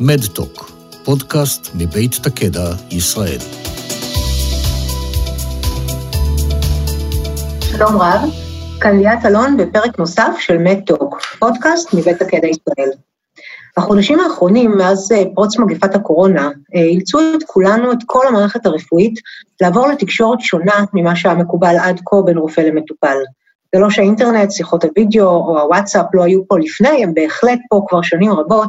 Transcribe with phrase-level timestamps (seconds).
[0.00, 0.70] מדטוק,
[1.04, 3.38] פודקאסט מבית תקדע, ישראל.
[7.60, 8.20] שלום רב,
[8.80, 12.90] כאן ליאת אלון בפרק נוסף של מדטוק, פודקאסט מבית תקדע ישראל.
[13.78, 19.20] בחודשים האחרונים, מאז אה, פרוץ מגפת הקורונה, אה, אילצו את כולנו, את כל המערכת הרפואית,
[19.60, 23.16] לעבור לתקשורת שונה ממה שהיה מקובל עד כה בין רופא למטופל.
[23.74, 28.02] זה לא שהאינטרנט, שיחות הוידאו או הוואטסאפ לא היו פה לפני, הם בהחלט פה כבר
[28.02, 28.68] שנים רבות,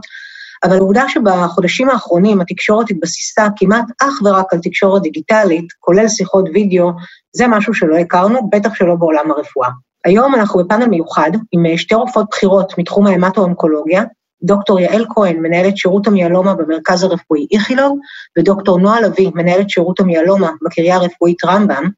[0.64, 6.92] אבל העובדה שבחודשים האחרונים התקשורת התבסיסה כמעט אך ורק על תקשורת דיגיטלית, כולל שיחות וידאו,
[7.36, 9.70] זה משהו שלא הכרנו, בטח שלא בעולם הרפואה.
[10.06, 14.04] היום אנחנו בפאנל מיוחד עם שתי רופאות בכירות מתחום ההמטו-אונקולוגיה,
[14.44, 18.00] דוקטור יעל כהן, מנהלת שירות המיאלומה במרכז הרפואי איכילוב,
[18.38, 21.90] ודוקטור נועה לביא, מנהלת שירות המיאלומה בקריה הרפואית רמב"ם,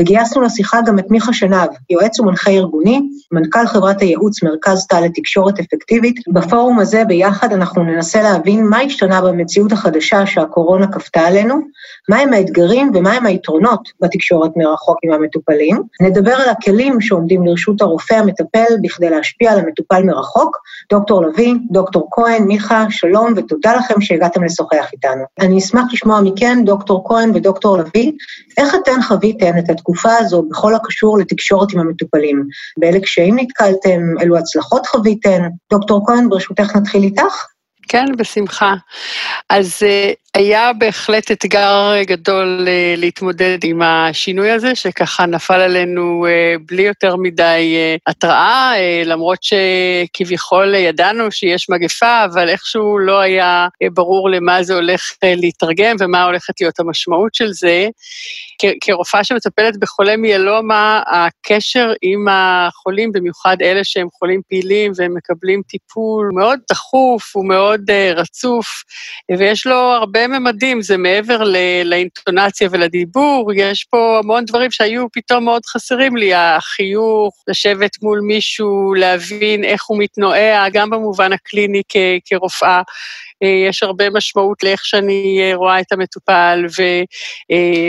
[0.00, 3.00] וגייסנו לשיחה גם את מיכה שנהב, יועץ ומנחה ארגוני,
[3.32, 6.16] מנכ"ל חברת הייעוץ מרכז תא לתקשורת אפקטיבית.
[6.28, 11.60] בפורום הזה ביחד אנחנו ננסה להבין מה השתנה במציאות החדשה שהקורונה כפתה עלינו,
[12.08, 15.82] מהם האתגרים ומהם היתרונות בתקשורת מרחוק עם המטופלים.
[16.00, 20.56] נדבר על הכלים שעומדים לרשות הרופא המטפל בכדי להשפיע על המטופל מרחוק.
[20.90, 25.24] דוקטור לביא, דוקטור כהן, מיכה, שלום ותודה לכם שהגעתם לשוחח איתנו.
[25.40, 28.12] אני אשמח לשמוע מכן, דוקטור כהן ודוקטור לביא,
[28.58, 32.44] איך אתן חוויתן את התקופה הזו בכל הקשור לתקשורת עם המטופלים?
[32.78, 34.00] באילו קשיים נתקלתם?
[34.20, 35.42] אילו הצלחות חוויתן?
[35.72, 37.46] דוקטור כהן, ברשותך נתחיל איתך.
[37.88, 38.74] כן, בשמחה.
[39.50, 46.54] אז אה, היה בהחלט אתגר גדול אה, להתמודד עם השינוי הזה, שככה נפל עלינו אה,
[46.66, 48.72] בלי יותר מדי התראה,
[49.04, 56.24] למרות שכביכול ידענו שיש מגפה, אבל איכשהו לא היה ברור למה זה הולך להתרגם ומה
[56.24, 57.88] הולכת להיות המשמעות של זה.
[58.80, 66.30] כרופאה שמטפלת בחולי מיאלומה, הקשר עם החולים, במיוחד אלה שהם חולים פעילים והם מקבלים טיפול
[66.34, 68.66] מאוד דחוף ומאוד רצוף,
[69.38, 71.42] ויש לו הרבה ממדים, זה מעבר
[71.84, 78.94] לאינטונציה ולדיבור, יש פה המון דברים שהיו פתאום מאוד חסרים לי, החיוך, לשבת מול מישהו,
[78.94, 81.82] להבין איך הוא מתנועע, גם במובן הקליני
[82.24, 82.82] כרופאה.
[83.44, 86.64] אה, יש הרבה משמעות לאיך שאני אה, רואה את המטופל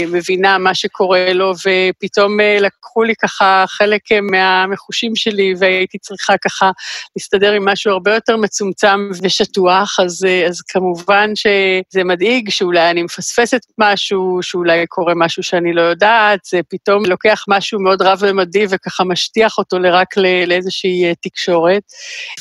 [0.10, 4.02] ומבינה אה, מה שקורה לו, ופתאום לקחו לי ככה חלק
[4.32, 6.72] מהמחושים שלי, והייתי צריכה ככה
[7.16, 13.62] להסתדר עם משהו הרבה יותר מצומצם ושטוח, אז, אז כמובן שזה מדאיג שאולי אני מפספסת
[13.78, 19.58] משהו, שאולי קורה משהו שאני לא יודעת, זה פתאום לוקח משהו מאוד רב-ממדי וככה משטיח
[19.58, 20.18] אותו רק
[20.48, 21.84] לאיזושהי תקשורת,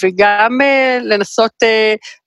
[0.02, 0.58] וגם
[1.02, 1.52] לנסות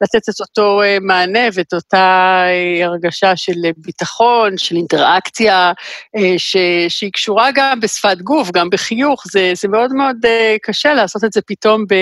[0.02, 5.72] לתת את אותו אה, מענה ואת אותה אה, הרגשה של ביטחון, של אינטראקציה,
[6.16, 6.58] אה, ש,
[6.90, 10.18] שהיא קשורה גם בשפת גוף, גם בחיוך, זה, זה מאוד מאוד
[10.64, 11.94] קשה לעשות את זה פתאום ב,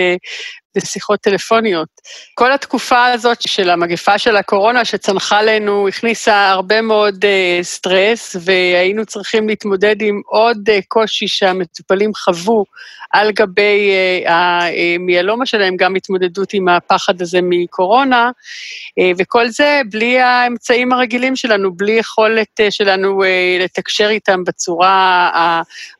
[0.76, 1.88] בשיחות טלפוניות.
[2.34, 9.06] כל התקופה הזאת של המגפה של הקורונה שצנחה לנו, הכניסה הרבה מאוד uh, סטרס, והיינו
[9.06, 12.66] צריכים להתמודד עם עוד uh, קושי שהמטופלים חוו
[13.12, 13.92] על גבי
[14.26, 18.30] uh, המיאלומה שלהם, גם התמודדות עם הפחד הזה מקורונה,
[19.00, 25.30] uh, וכל זה בלי האמצעים הרגילים שלנו, בלי יכולת uh, שלנו uh, לתקשר איתם בצורה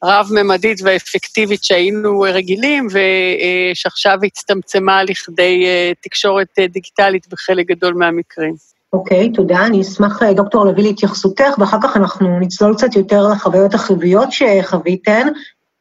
[0.02, 4.65] הרב-ממדית והאפקטיבית שהיינו רגילים, ושעכשיו הצטמצם.
[4.66, 8.56] צומצמה לכדי אה, תקשורת אה, דיגיטלית בחלק גדול מהמקרים.
[8.94, 9.66] אוקיי, okay, תודה.
[9.66, 15.28] אני אשמח, אה, דוקטור, להביא להתייחסותך, ואחר כך אנחנו נצלול קצת יותר לחוויות החיוביות שחוויתן,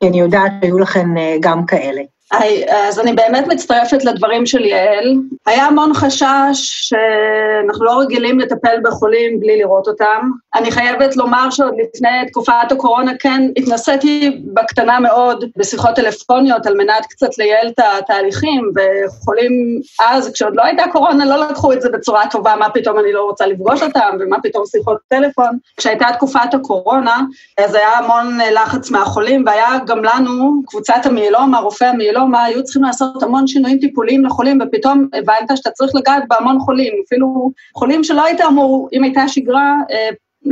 [0.01, 1.07] כי אני יודעת שהיו לכן
[1.41, 2.03] גם כאלה.
[2.71, 5.15] אז אני באמת מצטרפת לדברים של יעל.
[5.47, 10.31] היה המון חשש שאנחנו לא רגילים לטפל בחולים בלי לראות אותם.
[10.55, 17.07] אני חייבת לומר שעוד לפני תקופת הקורונה כן התנסיתי בקטנה מאוד בשיחות טלפוניות על מנת
[17.11, 19.53] קצת לייעל את התהליכים, וחולים
[20.01, 23.23] אז, כשעוד לא הייתה קורונה, לא לקחו את זה בצורה טובה, מה פתאום אני לא
[23.23, 25.59] רוצה לפגוש אותם, ומה פתאום שיחות טלפון.
[25.77, 27.21] כשהייתה תקופת הקורונה,
[27.59, 32.83] אז היה המון לחץ מהחולים, והיה גם לנו, קבוצת המיילום, הרופא המיילום, מה היו צריכים
[32.83, 38.25] לעשות המון שינויים טיפוליים לחולים, ופתאום הבנת שאתה צריך לגעת בהמון חולים, אפילו חולים שלא
[38.25, 40.11] היית אמור, אם הייתה שגרה, אה,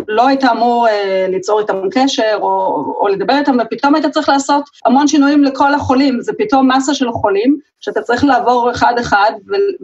[0.08, 2.48] לא היית אמור אה, ליצור איתם קשר או,
[3.00, 7.12] או לדבר איתם, ופתאום היית צריך לעשות המון שינויים לכל החולים, זה פתאום מסה של
[7.12, 9.32] חולים, שאתה צריך לעבור אחד-אחד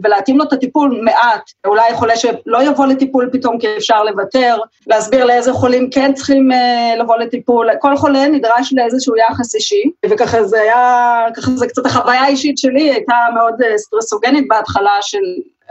[0.03, 1.41] ולהתאים לו את הטיפול מעט.
[1.67, 4.57] אולי חולה שלא יבוא לטיפול פתאום כי אפשר לוותר,
[4.87, 10.43] להסביר לאיזה חולים כן צריכים אה, לבוא לטיפול, כל חולה נדרש לאיזשהו יחס אישי, וככה
[10.43, 15.17] זה היה, ככה זה קצת החוויה האישית שלי, הייתה מאוד אה, סטרסוגנית בהתחלה של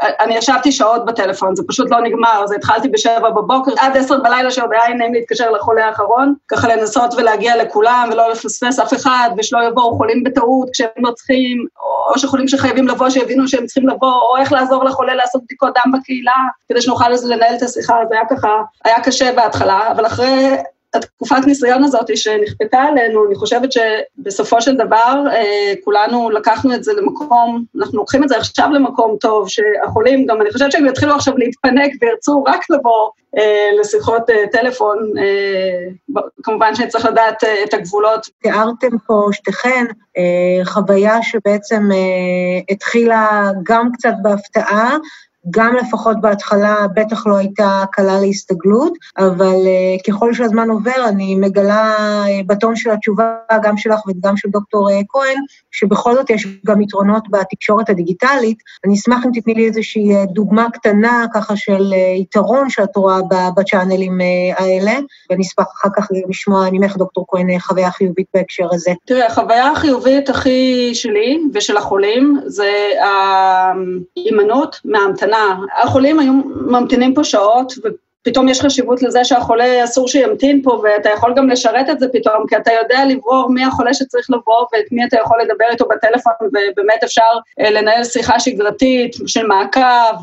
[0.03, 4.51] אני ישבתי שעות בטלפון, זה פשוט לא נגמר, אז התחלתי בשבע בבוקר, עד עשר בלילה
[4.51, 9.59] שעוד היה נעים להתקשר לחולה האחרון, ככה לנסות ולהגיע לכולם ולא לפספס אף אחד, ושלא
[9.69, 11.67] יבואו חולים בטעות כשהם לא צריכים,
[12.13, 15.93] או שחולים שחייבים לבוא, שיבינו שהם צריכים לבוא, או איך לעזור לחולה לעשות בדיקות דם
[15.93, 16.33] בקהילה,
[16.69, 18.49] כדי שנוכל לנהל את השיחה, זה היה ככה,
[18.85, 20.57] היה קשה בהתחלה, אבל אחרי
[20.95, 26.93] התקופת ניסיון הזאת שנכפתה עלינו, אני חושבת שבסופו של דבר אה, כולנו לקחנו את זה
[26.93, 31.37] למקום, אנחנו לוקחים את זה עכשיו למקום טוב, שהחולים גם, אני חושבת שהם יתחילו עכשיו
[31.37, 34.99] להתפנק וירצו רק לבוא אה, לשיחות אה, טלפון,
[36.43, 38.27] כמובן שצריך לדעת את הגבולות.
[38.43, 39.85] תיארתם פה שתיכן
[40.65, 41.89] חוויה שבעצם
[42.71, 44.97] התחילה גם קצת בהפתעה,
[45.51, 51.95] גם לפחות בהתחלה בטח לא הייתה קלה להסתגלות, אבל uh, ככל שהזמן עובר אני מגלה
[52.25, 55.37] uh, בטון של התשובה, גם שלך וגם של דוקטור uh, כהן,
[55.71, 58.59] שבכל זאת יש גם יתרונות בתקשורת הדיגיטלית.
[58.85, 63.19] אני אשמח אם תתני לי איזושהי דוגמה קטנה ככה של יתרון שאת רואה
[63.57, 64.21] בצ'אנלים
[64.57, 64.99] האלה,
[65.31, 68.91] ואני אשמח אחר כך לשמוע ממך, דוקטור כהן, חוויה חיובית בהקשר הזה.
[69.07, 72.73] תראה, החוויה החיובית הכי שלי ושל החולים זה
[74.17, 75.38] ההימנעות מההמתנה.
[75.39, 75.83] המתנה.
[75.83, 76.33] החולים היו
[76.67, 81.91] ממתינים פה שעות, ופתאום יש חשיבות לזה שהחולה אסור שימתין פה, ואתה יכול גם לשרת
[81.91, 85.39] את זה פתאום, כי אתה יודע לברור מי החולה שצריך לבוא ואת מי אתה יכול
[85.43, 87.23] לדבר איתו בטלפון, ובאמת אפשר
[87.61, 90.15] אה, לנהל שיחה שגרתית של מעקב,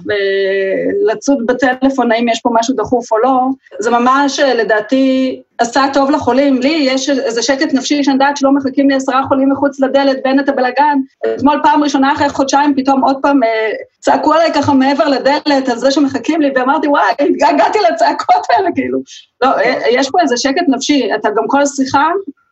[1.07, 3.39] לצוד בטלפון האם יש פה משהו דחוף או לא.
[3.79, 6.61] זה ממש, אה, לדעתי, עשה טוב לחולים.
[6.61, 10.39] לי יש איזה שקט נפשי שאני יודעת שלא מחכים לי עשרה חולים מחוץ לדלת ואין
[10.39, 10.97] את הבלגן.
[11.35, 13.69] אתמול פעם ראשונה אחרי חודשיים פתאום עוד פעם אה,
[13.99, 17.11] צעקו עליי ככה מעבר לדלת על זה שמחכים לי, ואמרתי, וואי,
[17.49, 18.99] הגעתי לצעקות האלה, כאילו.
[19.41, 22.07] לא, אה, יש פה איזה שקט נפשי, אתה גם כל שיחה,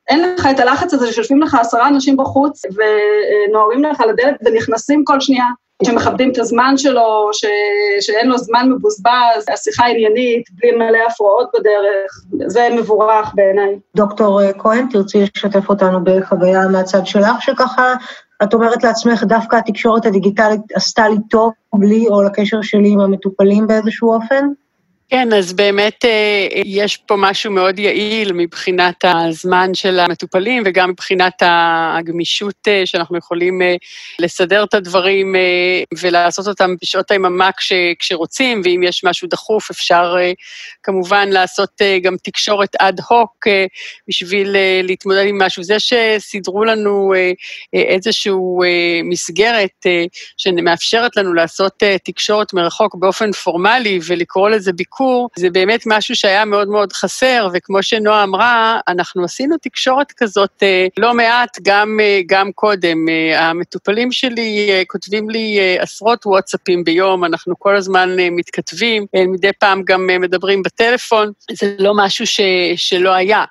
[0.09, 5.19] אין לך את הלחץ הזה שיושבים לך עשרה אנשים בחוץ ונוערים לך לדלת ונכנסים כל
[5.19, 5.45] שנייה.
[5.85, 7.45] שמכבדים את הזמן שלו, ש...
[8.01, 13.79] שאין לו זמן מבוזבז, השיחה עניינית, בלי מלא הפרעות בדרך, זה מבורך בעיניי.
[13.95, 17.93] דוקטור כהן, תרצי לשתף אותנו בחוויה מהצד שלך, שככה
[18.43, 23.67] את אומרת לעצמך, דווקא התקשורת הדיגיטלית עשתה לי טוב, לי או לקשר שלי עם המטופלים
[23.67, 24.47] באיזשהו אופן?
[25.09, 31.33] כן, אז באמת אה, יש פה משהו מאוד יעיל מבחינת הזמן של המטופלים וגם מבחינת
[31.41, 33.75] הגמישות אה, שאנחנו יכולים אה,
[34.19, 35.35] לסדר את הדברים
[36.01, 37.49] ולעשות אותם בשעות היממה
[37.99, 40.15] כשרוצים, ואם יש משהו דחוף אפשר
[40.83, 43.47] כמובן לעשות גם תקשורת אד הוק
[44.07, 45.63] בשביל להתמודד עם משהו.
[45.63, 47.13] זה שסידרו לנו
[47.73, 48.31] איזושהי
[49.03, 49.85] מסגרת
[50.37, 56.45] שמאפשרת לנו לעשות תקשורת מרחוק באופן פורמלי ולקרוא לזה ביקור, ביקור, זה באמת משהו שהיה
[56.45, 62.21] מאוד מאוד חסר, וכמו שנועה אמרה, אנחנו עשינו תקשורת כזאת אה, לא מעט, גם, אה,
[62.25, 63.09] גם קודם.
[63.09, 70.07] אה, המטופלים שלי כותבים לי עשרות וואטסאפים ביום, אנחנו כל הזמן מתכתבים, מדי פעם גם
[70.19, 72.41] מדברים בטלפון, זה לא משהו ש,
[72.75, 73.43] שלא היה.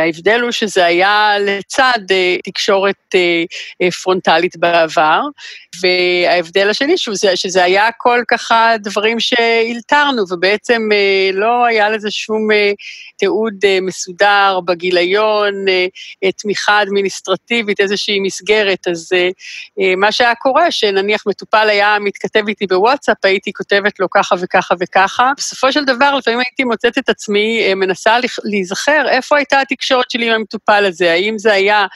[0.00, 1.98] ההבדל הוא שזה היה לצד
[2.44, 3.14] תקשורת
[4.02, 5.20] פרונטלית בעבר,
[5.80, 10.51] וההבדל השני, שזה, שזה היה כל ככה דברים שהלתרנו, ובעצם
[10.92, 12.72] אה, לא היה לזה שום אה,
[13.16, 15.64] תיעוד אה, מסודר בגיליון,
[16.36, 18.88] תמיכה אדמיניסטרטיבית, איזושהי מסגרת.
[18.88, 19.08] אז
[19.96, 25.32] מה שהיה קורה, שנניח מטופל היה מתכתב איתי בוואטסאפ, הייתי כותבת לו ככה וככה וככה.
[25.36, 30.34] בסופו של דבר, לפעמים הייתי מוצאת את עצמי מנסה להיזכר איפה הייתה התקשורת שלי עם
[30.34, 31.86] המטופל הזה, האם זה היה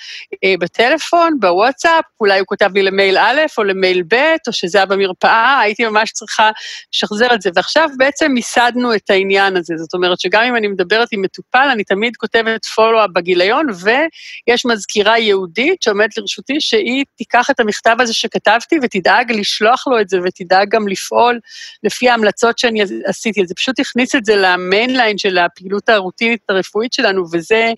[0.61, 5.61] בטלפון, בוואטסאפ, אולי הוא כותב לי למייל א' או למייל ב', או שזה היה במרפאה,
[5.61, 6.51] הייתי ממש צריכה
[6.95, 7.51] לשחזר את זה.
[7.55, 11.85] ועכשיו בעצם מיסדנו את העניין הזה, זאת אומרת שגם אם אני מדברת עם מטופל, אני
[11.85, 18.77] תמיד כותבת פולו-אפ בגיליון, ויש מזכירה ייעודית שעומדת לרשותי, שהיא תיקח את המכתב הזה שכתבתי
[18.83, 21.41] ותדאג לשלוח לו את זה, ותדאג גם לפעול
[21.83, 23.47] לפי ההמלצות שאני עשיתי.
[23.47, 27.73] זה פשוט הכניס את זה ל mainline של הפעילות הרוטינית הרפואית שלנו, וזה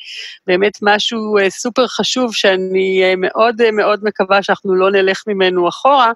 [0.46, 5.68] באמת משהו אה, סופר חשוב, שאני אה, מאוד אה, מאוד מקווה שאנחנו לא נלך ממנו
[5.68, 6.12] אחורה,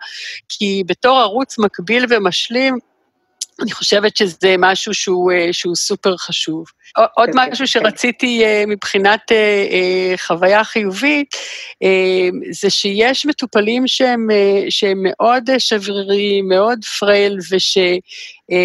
[0.48, 2.78] כי בתור ערוץ מקביל ומשלים,
[3.62, 6.64] אני חושבת שזה משהו שהוא, אה, שהוא סופר חשוב.
[7.16, 7.66] עוד כן, משהו כן.
[7.66, 11.36] שרציתי אה, מבחינת אה, חוויה חיובית,
[12.50, 14.26] זה שיש מטופלים שהם,
[14.70, 17.78] שהם מאוד שבריריים, מאוד פרייל, וש...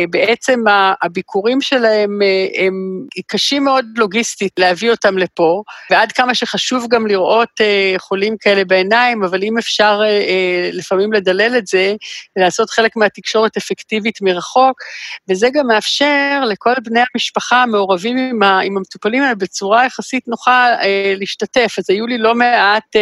[0.10, 0.60] בעצם
[1.02, 2.20] הביקורים שלהם
[2.58, 2.74] הם
[3.28, 7.50] קשים מאוד לוגיסטית להביא אותם לפה, ועד כמה שחשוב גם לראות
[7.98, 10.02] חולים כאלה בעיניים, אבל אם אפשר
[10.74, 11.94] לפעמים לדלל את זה,
[12.36, 14.82] לעשות חלק מהתקשורת אפקטיבית מרחוק,
[15.30, 18.18] וזה גם מאפשר לכל בני המשפחה המעורבים
[18.64, 20.68] עם המטופלים האלה בצורה יחסית נוחה
[21.18, 21.76] להשתתף.
[21.78, 22.96] אז היו לי לא מעט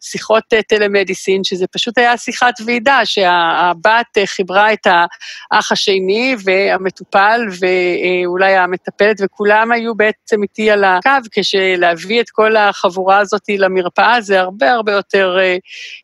[0.00, 6.13] שיחות טלמדיסין, שזה פשוט היה שיחת ועידה, שהבת חיברה את האח השני
[6.44, 14.20] והמטופל ואולי המטפלת, וכולם היו בעצם איתי על הקו, כשלהביא את כל החבורה הזאת למרפאה
[14.20, 15.36] זה הרבה הרבה יותר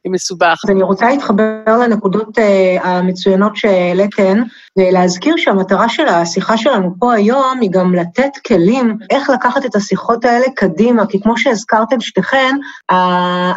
[0.06, 0.60] מסובך.
[0.68, 2.38] אני רוצה להתחבר לנקודות
[2.80, 4.42] המצוינות שהעליתן,
[4.78, 10.24] ולהזכיר שהמטרה של השיחה שלנו פה היום היא גם לתת כלים איך לקחת את השיחות
[10.24, 12.56] האלה קדימה, כי כמו שהזכרתם שתיכן,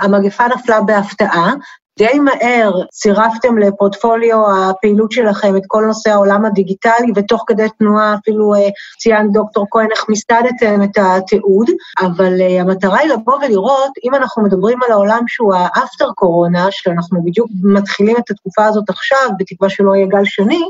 [0.01, 1.53] המגפה נפלה בהפתעה,
[1.99, 8.53] די מהר צירפתם לפורטפוליו הפעילות שלכם את כל נושא העולם הדיגיטלי, ותוך כדי תנועה אפילו
[8.99, 11.69] ציין דוקטור כהן איך מיסדתם את התיעוד,
[12.01, 17.49] אבל המטרה היא לבוא ולראות, אם אנחנו מדברים על העולם שהוא האפטר קורונה, שאנחנו בדיוק
[17.63, 20.61] מתחילים את התקופה הזאת עכשיו, בתקווה שלא יהיה גל שני,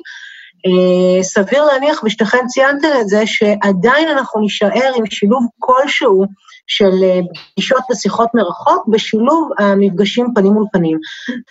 [1.21, 6.25] סביר להניח, ושתיכן ציינתם את זה, שעדיין אנחנו נישאר עם שילוב כלשהו
[6.67, 6.91] של
[7.53, 10.97] פגישות ושיחות מרחוק, בשילוב המפגשים פנים מול פנים.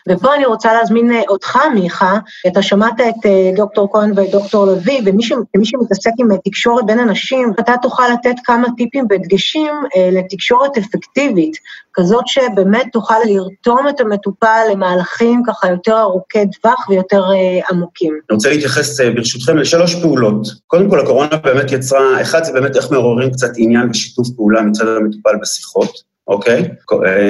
[0.09, 5.65] ופה אני רוצה להזמין אותך, מיכה, אתה שמעת את דוקטור כהן ואת דוקטור לביא, ומי
[5.65, 9.75] שמתעסק עם תקשורת בין אנשים, אתה תוכל לתת כמה טיפים והדגשים
[10.13, 11.57] לתקשורת אפקטיבית,
[11.95, 17.25] כזאת שבאמת תוכל לרתום את המטופל למהלכים ככה יותר ארוכי טווח ויותר
[17.71, 18.13] עמוקים.
[18.31, 20.49] אני רוצה להתייחס ברשותכם לשלוש פעולות.
[20.67, 24.89] קודם כל, הקורונה באמת יצרה, אחד זה באמת איך מעוררים קצת עניין ושיתוף פעולה מצד
[24.89, 26.13] המטופל בשיחות.
[26.29, 26.69] אוקיי?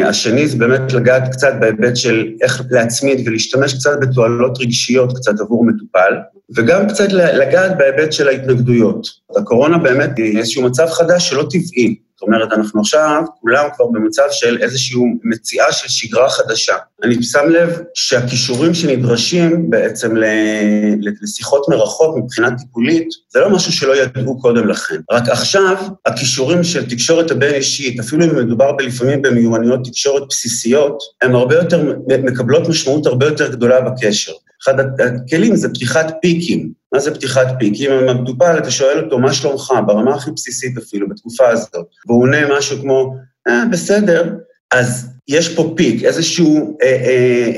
[0.04, 5.64] השני זה באמת לגעת קצת בהיבט של איך להצמיד ולהשתמש קצת בתועלות רגשיות קצת עבור
[5.64, 6.14] מטופל,
[6.56, 9.06] וגם קצת לגעת בהיבט של ההתנגדויות.
[9.36, 11.96] הקורונה באמת היא איזשהו מצב חדש שלא טבעי.
[12.22, 16.74] אומרת, אנחנו עכשיו כולם כבר במצב של איזושהי מציאה של שגרה חדשה.
[17.02, 20.16] אני שם לב שהכישורים שנדרשים בעצם
[21.22, 24.96] לשיחות מרחוק מבחינה טיפולית, זה לא משהו שלא ידעו קודם לכן.
[25.10, 25.76] רק עכשיו,
[26.06, 32.68] הכישורים של תקשורת הבין-אישית, אפילו אם מדובר לפעמים במיומנויות תקשורת בסיסיות, הן הרבה יותר, מקבלות
[32.68, 34.32] משמעות הרבה יותר גדולה בקשר.
[34.64, 36.81] אחד הכלים זה פתיחת פיקים.
[36.92, 37.92] מה זה פתיחת פיקים?
[37.92, 39.72] אם המטופל, אתה שואל אותו, מה שלומך?
[39.86, 41.86] ברמה הכי בסיסית אפילו, בתקופה הזאת.
[42.06, 43.14] והוא עונה משהו כמו,
[43.48, 44.34] אה, בסדר.
[44.72, 46.96] אז יש פה פיק, איזשהו אה, אה,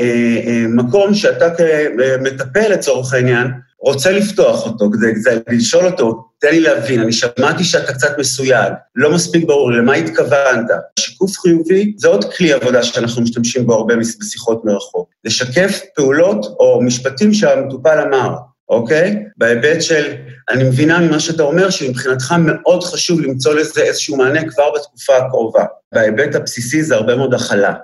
[0.01, 3.47] אה, אה, מקום שאתה כמטפל לצורך העניין,
[3.81, 8.73] רוצה לפתוח אותו, כדי, כדי לשאול אותו, תן לי להבין, אני שמעתי שאתה קצת מסויג,
[8.97, 10.67] לא מספיק ברור, למה התכוונת?
[10.99, 15.09] שיקוף חיובי זה עוד כלי עבודה שאנחנו משתמשים בו הרבה בשיחות מרחוק.
[15.25, 18.35] לשקף פעולות או משפטים שהמטופל אמר,
[18.69, 19.25] אוקיי?
[19.37, 20.15] בהיבט של,
[20.51, 25.65] אני מבינה ממה שאתה אומר, שמבחינתך מאוד חשוב למצוא לזה איזשהו מענה כבר בתקופה הקרובה.
[25.93, 27.75] בהיבט הבסיסי זה הרבה מאוד הכלה.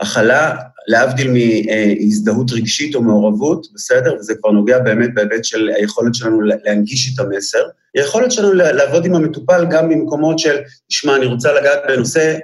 [0.00, 0.56] הכלה,
[0.88, 4.14] להבדיל מהזדהות רגשית או מעורבות, בסדר?
[4.18, 7.62] וזה כבר נוגע באמת בהיבט של היכולת שלנו להנגיש את המסר.
[7.94, 10.56] היכולת שלנו לעבוד עם המטופל גם במקומות של,
[10.88, 12.38] תשמע, אני רוצה לגעת בנושא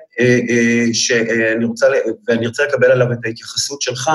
[0.93, 1.87] שאני רוצה,
[2.29, 4.11] ואני רוצה לקבל עליו את ההתייחסות שלך,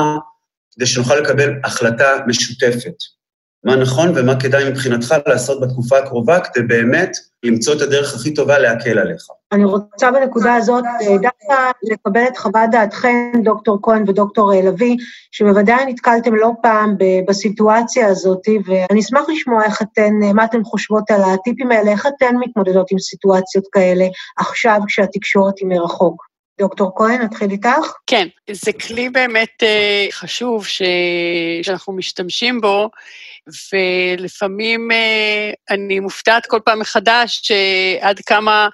[0.75, 3.16] כדי שנוכל לקבל החלטה משותפת.
[3.63, 7.11] מה נכון ומה כדאי מבחינתך לעשות בתקופה הקרובה, כדי באמת
[7.43, 9.21] למצוא את הדרך הכי טובה להקל עליך.
[9.51, 10.83] אני רוצה בנקודה הזאת
[11.21, 14.95] דווקא לקבל את חוות דעתכם, דוקטור כהן ודוקטור לביא,
[15.31, 16.95] שבוודאי נתקלתם לא פעם
[17.27, 22.35] בסיטואציה הזאת, ואני אשמח לשמוע איך אתן, מה אתן חושבות על הטיפים האלה, איך אתן
[22.39, 24.05] מתמודדות עם סיטואציות כאלה
[24.37, 26.27] עכשיו כשהתקשורת היא מרחוק.
[26.59, 27.93] דוקטור כהן, נתחיל איתך?
[28.07, 30.81] כן, זה כלי באמת uh, חשוב ש...
[31.61, 32.89] שאנחנו משתמשים בו,
[33.73, 38.67] ולפעמים uh, אני מופתעת כל פעם מחדש שעד כמה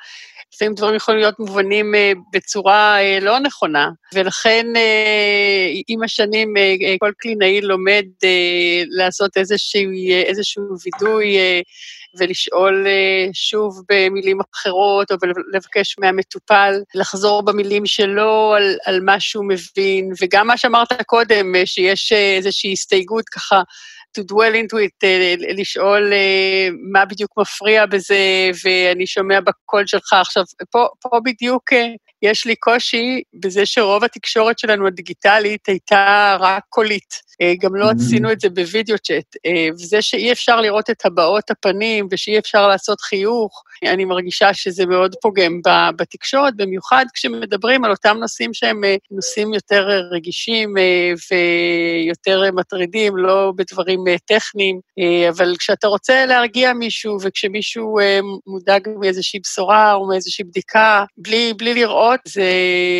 [0.53, 6.53] לפעמים דברים יכולים להיות מובנים uh, בצורה uh, לא נכונה, ולכן uh, עם השנים
[6.99, 8.05] כל קלינאי לומד
[8.89, 9.91] לעשות איזשהו,
[10.25, 11.37] איזשהו וידוי
[12.19, 12.87] ולשאול
[13.33, 15.17] שוב במילים אחרות, או
[15.53, 22.11] לבקש מהמטופל לחזור במילים שלו על, על מה שהוא מבין, וגם מה שאמרת קודם, שיש
[22.11, 23.61] איזושהי הסתייגות ככה,
[24.17, 25.07] to dwell into it,
[25.57, 26.13] לשאול
[26.91, 31.63] מה בדיוק מפריע בזה, ואני שומע בקול שלך עכשיו, פה, פה בדיוק
[32.21, 37.33] יש לי קושי בזה שרוב התקשורת שלנו הדיגיטלית הייתה רק קולית.
[37.59, 39.35] גם לא עשינו את זה בווידאו צ'אט.
[39.73, 45.15] וזה שאי אפשר לראות את הבעות הפנים ושאי אפשר לעשות חיוך, אני מרגישה שזה מאוד
[45.21, 45.59] פוגם
[45.95, 50.73] בתקשורת, במיוחד כשמדברים על אותם נושאים שהם נושאים יותר רגישים
[51.31, 54.79] ויותר מטרידים, לא בדברים דברים טכניים,
[55.29, 57.97] אבל כשאתה רוצה להרגיע מישהו, וכשמישהו
[58.47, 62.43] מודאג מאיזושהי בשורה או מאיזושהי בדיקה, בלי, בלי לראות, זה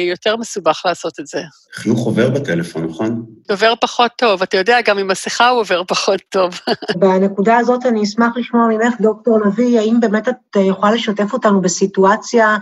[0.10, 1.42] יותר מסובך לעשות את זה.
[1.74, 3.26] חיוך עובר בטלפון, נכון?
[3.50, 4.42] עובר פחות טוב.
[4.42, 6.60] אתה יודע, גם עם מסכה הוא עובר פחות טוב.
[7.00, 12.58] בנקודה הזאת אני אשמח לשמוע ממך, דוקטור לביא, האם באמת את יכולה לשתף אותנו בסיטואציה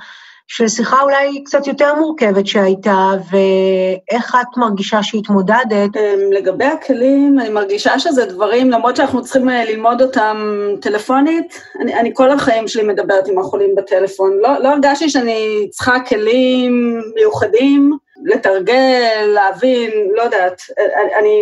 [0.53, 5.97] של שיחה אולי קצת יותר מורכבת שהייתה, ואיך את מרגישה שהתמודדת?
[5.97, 10.37] אמ, לגבי הכלים, אני מרגישה שזה דברים, למרות שאנחנו צריכים אה, ללמוד אותם
[10.81, 14.31] טלפונית, אני, אני כל החיים שלי מדברת עם החולים בטלפון.
[14.41, 20.61] לא, לא הרגשתי שאני צריכה כלים מיוחדים, לתרגל, להבין, לא יודעת.
[20.79, 21.37] אה, אני...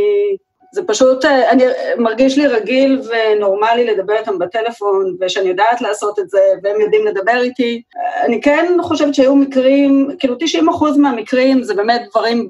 [0.72, 1.64] זה פשוט, אה, אני
[1.98, 7.42] מרגיש לי רגיל ונורמלי לדבר איתם בטלפון, ושאני יודעת לעשות את זה, והם יודעים לדבר
[7.42, 7.82] איתי.
[8.26, 12.50] אני כן חושבת שהיו מקרים, כאילו 90 אחוז מהמקרים זה באמת דברים,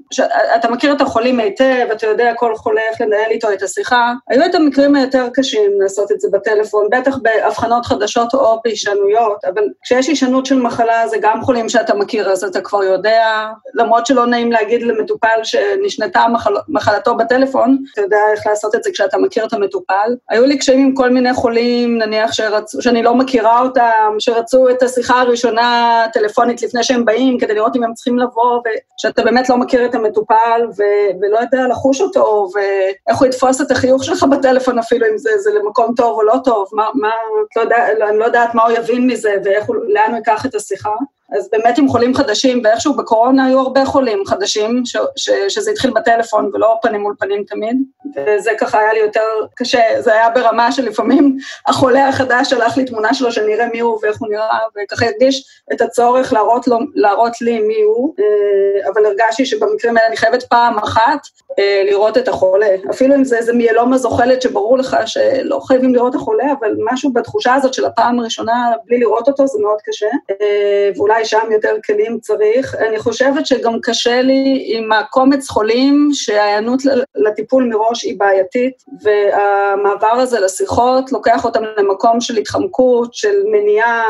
[0.55, 4.13] אתה מכיר את החולים היטב, אתה יודע כל חולה איך לנהל איתו את השיחה.
[4.29, 9.63] היו את המקרים היותר קשים לעשות את זה בטלפון, בטח באבחנות חדשות או בהישענויות, אבל
[9.83, 14.25] כשיש הישענות של מחלה זה גם חולים שאתה מכיר, אז אתה כבר יודע, למרות שלא
[14.25, 17.77] נעים להגיד למטופל שנשנתה מחל, מחלתו בטלפון,
[18.09, 20.15] יודע איך לעשות את זה כשאתה מכיר את המטופל.
[20.29, 24.83] היו לי קשיים עם כל מיני חולים, נניח שרצו, שאני לא מכירה אותם, שרצו את
[24.83, 28.61] השיחה הראשונה טלפונית לפני שהם באים, כדי לראות אם הם צריכים לבוא,
[28.97, 33.71] ושאתה באמת לא מכיר את המטופל, ו- ולא יודע לחוש אותו, ואיך הוא יתפוס את
[33.71, 37.11] החיוך שלך בטלפון אפילו, אם זה, זה למקום טוב או לא טוב, מה, מה,
[37.55, 37.77] לא יודע,
[38.09, 40.93] אני לא יודעת מה הוא יבין מזה, ולאן הוא ייקח את השיחה.
[41.37, 45.91] אז באמת עם חולים חדשים, ואיכשהו בקורונה היו הרבה חולים חדשים, ש, ש, שזה התחיל
[45.91, 47.77] בטלפון ולא פנים מול פנים תמיד,
[48.15, 49.21] וזה ככה היה לי יותר
[49.55, 54.17] קשה, זה היה ברמה שלפעמים החולה החדש שלח לי תמונה שלו שנראה מי הוא ואיך
[54.19, 59.45] הוא נראה, וככה הרגיש את הצורך להראות, לו, להראות לי מי הוא, אה, אבל הרגשתי
[59.45, 61.19] שבמקרים האלה אני חייבת פעם אחת
[61.59, 66.15] אה, לראות את החולה, אפילו אם זה איזה מיילומה זוחלת שברור לך שלא חייבים לראות
[66.15, 70.09] את החולה, אבל משהו בתחושה הזאת של הפעם הראשונה בלי לראות אותו זה מאוד קשה,
[70.31, 72.75] אה, ואולי שם יותר כלים צריך.
[72.75, 76.81] אני חושבת שגם קשה לי עם הקומץ חולים שההיענות
[77.15, 84.03] לטיפול מראש היא בעייתית, והמעבר הזה לשיחות לוקח אותם למקום של התחמקות, של מניעה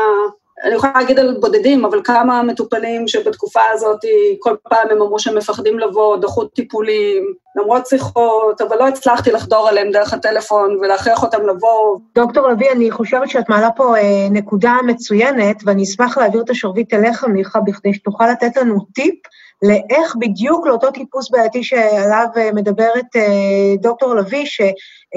[0.64, 4.00] אני יכולה להגיד על בודדים, אבל כמה מטופלים שבתקופה הזאת
[4.38, 9.68] כל פעם הם אמרו שהם מפחדים לבוא, דחו טיפולים, למרות שיחות, אבל לא הצלחתי לחדור
[9.68, 11.98] עליהם דרך הטלפון ולהכריח אותם לבוא.
[12.14, 16.94] דוקטור לביא, אני חושבת שאת מעלה פה אה, נקודה מצוינת, ואני אשמח להעביר את השרביט
[16.94, 19.14] אליך, מיכה, בכדי שתוכל לתת לנו טיפ
[19.62, 24.46] לאיך בדיוק לאותו טיפוס בעייתי שעליו אה, מדברת אה, דוקטור לביא,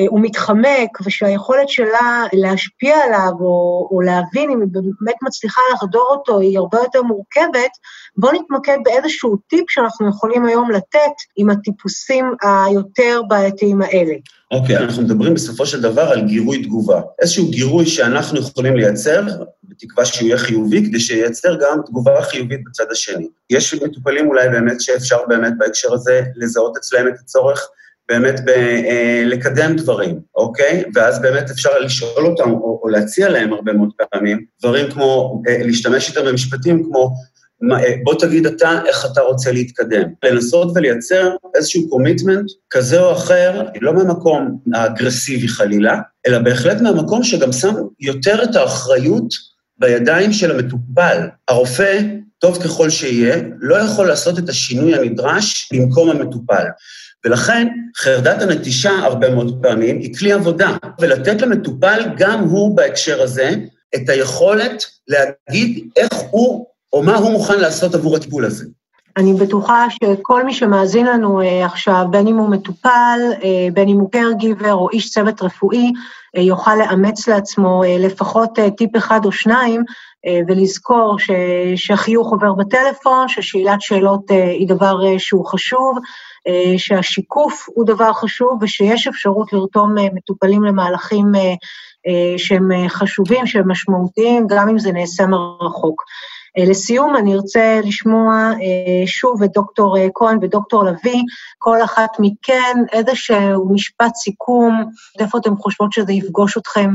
[0.01, 6.39] שהוא מתחמק ושהיכולת שלה להשפיע עליו או, או להבין אם היא באמת מצליחה לחדור אותו
[6.39, 7.71] היא הרבה יותר מורכבת,
[8.17, 14.13] בואו נתמקד באיזשהו טיפ שאנחנו יכולים היום לתת עם הטיפוסים היותר בעייתיים האלה.
[14.51, 17.01] אוקיי, okay, אנחנו מדברים בסופו של דבר על גירוי תגובה.
[17.21, 19.25] איזשהו גירוי שאנחנו יכולים לייצר,
[19.63, 23.27] בתקווה שהוא יהיה חיובי, כדי שייצר גם תגובה חיובית בצד השני.
[23.49, 27.69] יש מטופלים אולי באמת שאפשר באמת בהקשר הזה לזהות אצלם את הצורך
[28.09, 30.83] באמת ב, אה, לקדם דברים, אוקיי?
[30.95, 35.57] ואז באמת אפשר לשאול אותם או, או להציע להם הרבה מאוד פעמים דברים כמו, אה,
[35.63, 37.13] להשתמש איתם במשפטים כמו,
[37.71, 40.03] אה, בוא תגיד אתה איך אתה רוצה להתקדם.
[40.23, 47.51] לנסות ולייצר איזשהו קומיטמנט כזה או אחר, לא מהמקום האגרסיבי חלילה, אלא בהחלט מהמקום שגם
[47.51, 51.27] שם יותר את האחריות בידיים של המטופל.
[51.47, 52.01] הרופא,
[52.39, 56.63] טוב ככל שיהיה, לא יכול לעשות את השינוי הנדרש במקום המטופל.
[57.25, 63.51] ולכן חרדת הנטישה הרבה מאוד פעמים היא כלי עבודה, ולתת למטופל גם הוא בהקשר הזה
[63.95, 68.65] את היכולת להגיד איך הוא או מה הוא מוכן לעשות עבור הטיפול הזה.
[69.17, 73.99] אני בטוחה שכל מי שמאזין לנו אה, עכשיו, בין אם הוא מטופל, אה, בין אם
[73.99, 75.91] הוא קרגיבר או איש צוות רפואי,
[76.37, 79.83] אה, יוכל לאמץ לעצמו לפחות טיפ אחד או שניים,
[80.47, 81.31] ולזכור ש,
[81.75, 85.97] שהחיוך עובר בטלפון, ששאלת שאלות היא דבר שהוא חשוב,
[86.77, 91.25] שהשיקוף הוא דבר חשוב, ושיש אפשרות לרתום מטופלים למהלכים
[92.37, 96.03] שהם חשובים, שהם משמעותיים, גם אם זה נעשה מרחוק.
[96.57, 101.21] אה, לסיום, אני ארצה לשמוע אה, שוב את דוקטור אה, כהן ודוקטור לביא,
[101.57, 104.85] כל אחת מכן, איזשהו משפט סיכום,
[105.19, 106.89] איפה אתם חושבות שזה יפגוש אתכם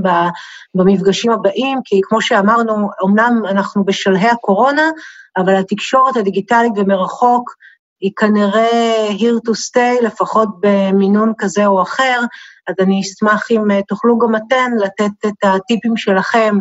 [0.74, 4.90] במפגשים הבאים, כי כמו שאמרנו, אמנם אנחנו בשלהי הקורונה,
[5.36, 7.54] אבל התקשורת הדיגיטלית ומרחוק
[8.00, 12.20] היא כנראה here to stay, לפחות במינון כזה או אחר,
[12.68, 16.58] אז אני אשמח אם תוכלו גם אתן לתת את הטיפים שלכם.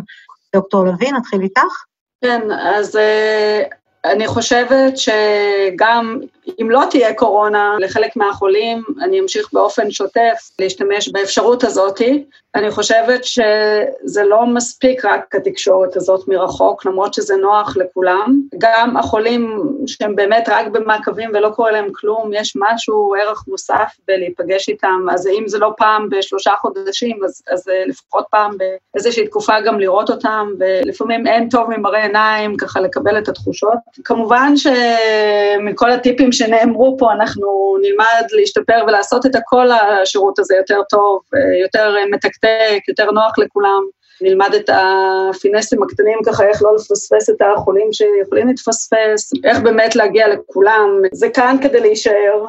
[0.56, 1.84] דוקטור לוי, נתחיל איתך.
[2.20, 6.20] כן, אז uh, אני חושבת שגם
[6.60, 12.24] אם לא תהיה קורונה לחלק מהחולים, אני אמשיך באופן שוטף להשתמש באפשרות הזאתי.
[12.54, 18.40] אני חושבת שזה לא מספיק רק התקשורת הזאת מרחוק, למרות שזה נוח לכולם.
[18.58, 24.68] גם החולים שהם באמת רק במעקבים ולא קורה להם כלום, יש משהו, ערך מוסף בלהיפגש
[24.68, 28.50] איתם, אז אם זה לא פעם בשלושה חודשים, אז, אז לפחות פעם
[28.94, 33.78] באיזושהי תקופה גם לראות אותם, ולפעמים אין טוב ממראה עיניים, ככה לקבל את התחושות.
[34.04, 41.20] כמובן שמכל הטיפים שנאמרו פה, אנחנו נלמד להשתפר ולעשות את הכל השירות הזה יותר טוב,
[41.62, 43.82] יותר מתקתק, יותר נוח לכולם.
[44.20, 50.28] נלמד את הפינסים הקטנים ככה, איך לא לפספס את החולים שיכולים להתפספס, איך באמת להגיע
[50.28, 51.02] לכולם.
[51.12, 52.44] זה כאן כדי להישאר.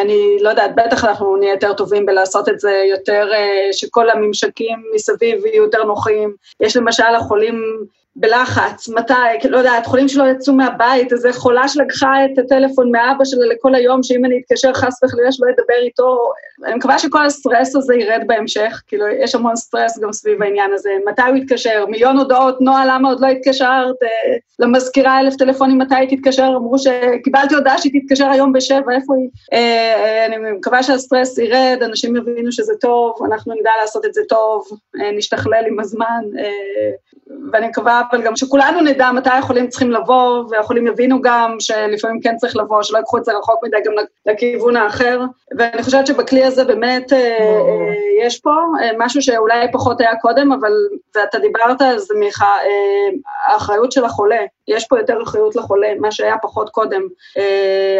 [0.00, 3.28] אני לא יודעת, בטח אנחנו נהיה יותר טובים בלעשות את זה יותר,
[3.72, 6.34] שכל הממשקים מסביב יהיו יותר נוחים.
[6.60, 7.84] יש למשל החולים
[8.16, 13.46] בלחץ, מתי, לא יודעת, חולים שלא יצאו מהבית, איזה חולה שלקחה את הטלפון מאבא שלה
[13.46, 16.32] לכל היום, שאם אני אתקשר חס וחלילה שלא אדבר איתו,
[16.64, 20.90] אני מקווה שכל הסטרס הזה ירד בהמשך, כאילו, יש המון סטרס גם סביב העניין הזה,
[21.06, 24.08] מתי הוא יתקשר, מיליון הודעות, נועה, למה עוד לא התקשרת, אה,
[24.58, 29.28] למזכירה אלף טלפונים, מתי היא תתקשר, אמרו שקיבלתי הודעה שהיא תתקשר היום בשבע, איפה היא?
[29.52, 34.20] אה, אה, אני מקווה שהסטרס ירד, אנשים יבינו שזה טוב, אנחנו נדע לעשות את זה
[34.28, 34.64] טוב,
[35.16, 36.22] נשתכלל עם הזמן,
[37.52, 42.36] ואני מקווה אבל גם שכולנו נדע מתי החולים צריכים לבוא, והחולים יבינו גם שלפעמים כן
[42.36, 43.92] צריך לבוא, שלא ייקחו את זה רחוק מדי גם
[44.26, 45.20] לכיוון האחר.
[45.58, 48.50] ואני חושבת שבכלי הזה באמת אה, אה, יש פה
[48.82, 50.72] אה, משהו שאולי פחות היה קודם, אבל,
[51.16, 52.54] ואתה דיברת על זה, מיכה,
[53.46, 54.40] האחריות של החולה.
[54.68, 57.02] יש פה יותר אחריות לחולה, מה שהיה פחות קודם.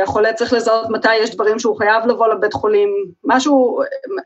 [0.03, 2.89] החולה צריך לזהות מתי יש דברים שהוא חייב לבוא לבית חולים.
[3.25, 3.81] משהו,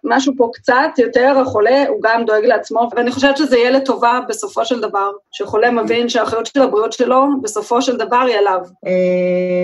[0.04, 4.64] משהו פה קצת יותר, החולה הוא גם דואג לעצמו, ואני חושבת שזה יהיה לטובה בסופו
[4.64, 8.60] של דבר, שחולה מבין שהאחריות של הבריאות שלו, בסופו של דבר היא עליו.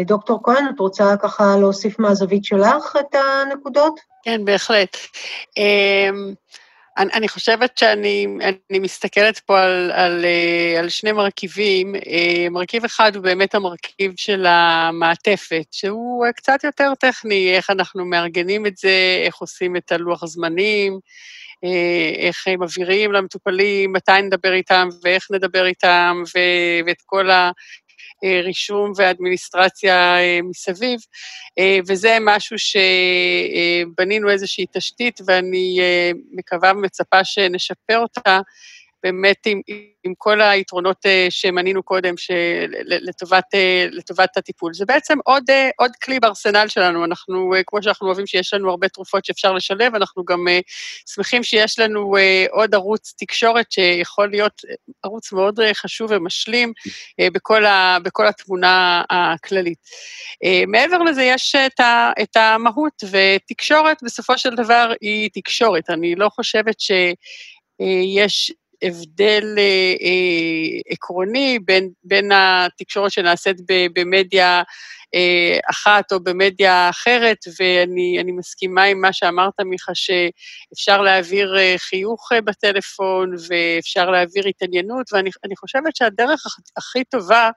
[0.07, 4.01] דוקטור כהן, את רוצה ככה להוסיף מהזווית שלך את הנקודות?
[4.23, 4.97] כן, בהחלט.
[7.01, 8.27] אני, אני חושבת שאני
[8.71, 10.25] אני מסתכלת פה על, על,
[10.79, 11.95] על שני מרכיבים.
[12.51, 18.77] מרכיב אחד הוא באמת המרכיב של המעטפת, שהוא קצת יותר טכני, איך אנחנו מארגנים את
[18.77, 20.99] זה, איך עושים את הלוח הזמנים,
[22.19, 27.29] איך מבהירים למטופלים, מתי נדבר איתם ואיך נדבר איתם, ו- ואת כל
[28.23, 30.17] הרישום והאדמיניסטרציה
[30.51, 31.01] מסביב,
[31.89, 35.79] וזה משהו שבנינו איזושהי תשתית, ואני
[36.33, 38.41] מקווה ומצפה שנשפר אותה
[39.03, 39.61] באמת עם,
[40.05, 42.15] עם כל היתרונות שמנינו קודם
[42.85, 43.45] לטובת,
[43.91, 44.75] לטובת הטיפול.
[44.75, 45.45] זה בעצם עוד,
[45.77, 47.05] עוד כלי בארסנל שלנו.
[47.05, 50.47] אנחנו, כמו שאנחנו אוהבים שיש לנו הרבה תרופות שאפשר לשלב, אנחנו גם
[51.15, 52.15] שמחים שיש לנו
[52.51, 54.63] עוד ערוץ תקשורת שיכול להיות
[55.03, 56.73] ערוץ מאוד חשוב ומשלים
[57.21, 59.79] בכל, ה, בכל התמונה הכללית.
[60.67, 65.91] מעבר לזה, יש את, ה, את המהות, ותקשורת בסופו של דבר היא תקשורת.
[65.91, 73.57] אני לא חושבת שיש הבדל אה, אה, עקרוני בין, בין התקשורת שנעשית
[73.95, 74.63] במדיה
[75.71, 82.41] אחת או במדיה אחרת, ואני מסכימה עם מה שאמרת, מיכה, שאפשר להעביר אה, חיוך אה,
[82.41, 86.45] בטלפון ואפשר להעביר התעניינות, ואני חושבת שהדרך
[86.77, 87.51] הכי טובה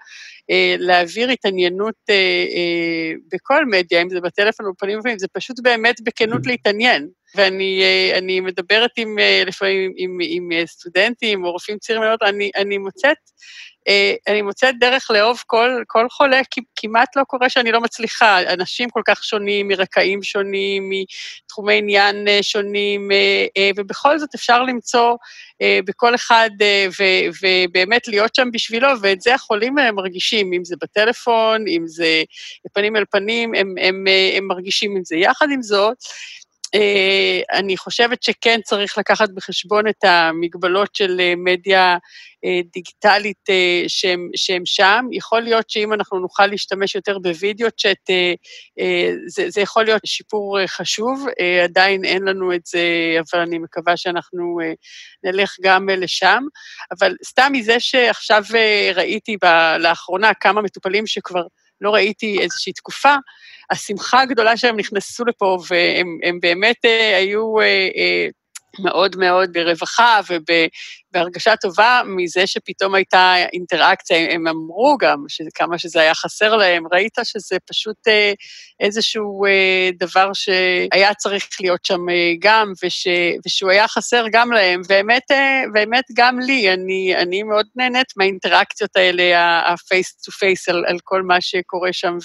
[0.51, 2.15] אה, להעביר התעניינות אה,
[2.55, 7.07] אה, בכל מדיה, אם זה בטלפון או בפנים ובפנים, זה פשוט באמת בכנות להתעניין.
[7.35, 13.17] ואני מדברת עם, לפעמים עם, עם סטודנטים או רופאים צעירים אני, אני מוצאת,
[14.27, 16.41] אני מוצאת דרך לאהוב כל, כל חולה,
[16.75, 18.53] כמעט לא קורה שאני לא מצליחה.
[18.53, 23.09] אנשים כל כך שונים, מרקעים שונים, מתחומי עניין שונים,
[23.75, 25.15] ובכל זאת אפשר למצוא
[25.63, 26.49] בכל אחד,
[27.43, 32.23] ובאמת להיות שם בשבילו, ואת זה החולים מרגישים, אם זה בטלפון, אם זה
[32.73, 34.05] פנים אל פנים, הם, הם,
[34.37, 35.15] הם מרגישים את זה.
[35.15, 35.97] יחד עם זאת,
[37.53, 41.97] אני חושבת שכן צריך לקחת בחשבון את המגבלות של מדיה
[42.73, 43.49] דיגיטלית
[44.35, 45.05] שהם שם.
[45.11, 48.09] יכול להיות שאם אנחנו נוכל להשתמש יותר בווידאו צ'אט,
[49.27, 51.25] זה, זה יכול להיות שיפור חשוב.
[51.63, 52.81] עדיין אין לנו את זה,
[53.19, 54.59] אבל אני מקווה שאנחנו
[55.23, 56.43] נלך גם לשם.
[56.91, 58.43] אבל סתם מזה שעכשיו
[58.95, 59.45] ראיתי ב,
[59.79, 61.43] לאחרונה כמה מטופלים שכבר
[61.83, 63.15] לא ראיתי איזושהי תקופה,
[63.71, 66.85] השמחה הגדולה שהם נכנסו לפה, והם באמת
[67.17, 67.53] היו
[68.79, 76.15] מאוד מאוד ברווחה ובהרגשה טובה מזה שפתאום הייתה אינטראקציה, הם אמרו גם כמה שזה היה
[76.15, 78.33] חסר להם, ראית שזה פשוט אה,
[78.79, 82.01] איזשהו אה, דבר שהיה צריך להיות שם
[82.39, 83.07] גם, וש,
[83.45, 85.31] ושהוא היה חסר גם להם, באמת,
[85.73, 91.21] באמת גם לי, אני, אני מאוד נהנית מהאינטראקציות האלה, ה-face to face על, על כל
[91.21, 92.17] מה שקורה שם,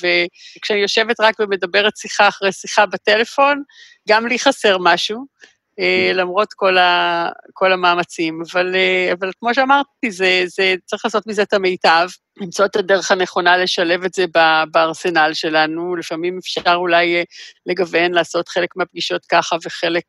[0.57, 3.63] וכשאני יושבת רק ומדברת שיחה אחרי שיחה בטלפון,
[4.09, 5.39] גם לי חסר משהו.
[5.81, 8.43] אה, למרות כל, ה, כל המאמצים.
[8.53, 12.09] אבל, אה, אבל כמו שאמרתי, זה, זה, צריך לעשות מזה את המיטב,
[12.41, 14.25] למצוא את הדרך הנכונה לשלב את זה
[14.73, 15.97] בארסנל שלנו.
[15.97, 17.23] לפעמים אפשר אולי אה,
[17.67, 20.05] לגוון, לעשות חלק מהפגישות ככה וחלק,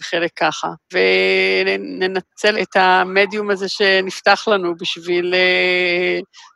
[0.00, 0.68] וחלק ככה.
[0.92, 5.34] וננצל את המדיום הזה שנפתח לנו בשביל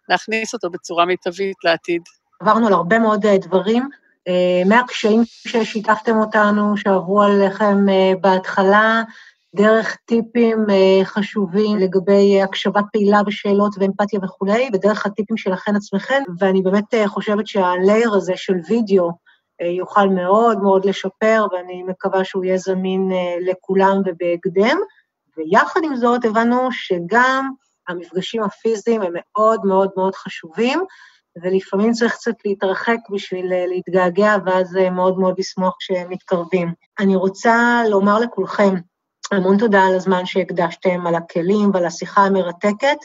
[0.08, 2.02] להכניס אותו בצורה מיטבית לעתיד.
[2.40, 3.88] עברנו על הרבה מאוד דברים.
[4.28, 9.02] אה, מהקשיים ששיתפתם אותנו, שעברו עליכם אה, בהתחלה,
[9.54, 16.62] דרך טיפים אה, חשובים לגבי הקשבה פעילה בשאלות ואמפתיה וכולי, ודרך הטיפים שלכן עצמכן, ואני
[16.62, 19.10] באמת חושבת שהלייר הזה של וידאו
[19.60, 23.12] יוכל מאוד מאוד לשפר, ואני מקווה שהוא יהיה זמין
[23.46, 24.78] לכולם ובהקדם.
[25.36, 27.50] ויחד עם זאת הבנו שגם
[27.88, 30.84] המפגשים הפיזיים הם מאוד מאוד מאוד חשובים,
[31.42, 36.72] ולפעמים צריך קצת להתרחק בשביל אה, להתגעגע, ואז אה, מאוד מאוד לשמוח כשהם מתקרבים.
[36.98, 38.74] אני רוצה לומר לכולכם
[39.32, 42.98] המון תודה על הזמן שהקדשתם, על הכלים ועל השיחה המרתקת,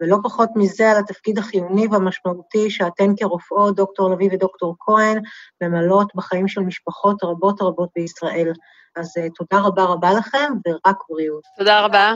[0.00, 5.22] ולא פחות מזה על התפקיד החיוני והמשמעותי שאתן כרופאות, דוקטור לביא ודוקטור כהן,
[5.62, 8.52] ממלאות בחיים של משפחות רבות רבות בישראל.
[8.96, 11.42] אז אה, תודה רבה רבה לכם, ורק בריאות.
[11.58, 12.14] תודה רבה.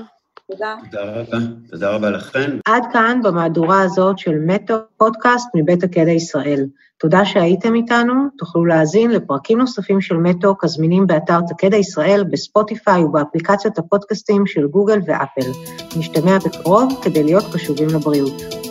[0.51, 0.75] תודה.
[0.91, 1.39] תודה רבה,
[1.71, 2.51] תודה רבה לכן.
[2.65, 6.67] עד כאן במהדורה הזאת של מטו פודקאסט מבית הקדע ישראל.
[6.99, 13.79] תודה שהייתם איתנו, תוכלו להאזין לפרקים נוספים של מטוק הזמינים באתר תקדע ישראל, בספוטיפיי ובאפליקציות
[13.79, 15.51] הפודקאסטים של גוגל ואפל.
[15.97, 18.64] נשתמע בקרוב כדי להיות קשובים לבריאות.